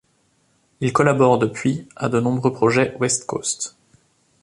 Il 0.79 0.93
collabore 0.93 1.37
depuis 1.37 1.87
à 1.95 2.09
de 2.09 2.19
nombreux 2.19 2.51
projets 2.51 2.97
West 2.99 3.27
Coast. 3.27 3.75